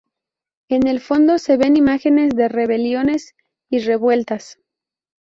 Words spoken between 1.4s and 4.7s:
ven imágenes de rebeliones y revueltas.